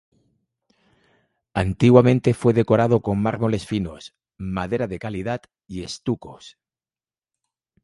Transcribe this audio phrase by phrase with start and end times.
[1.53, 6.57] Antiguamente fue decorado con mármoles finos, madera de calidad y estucos.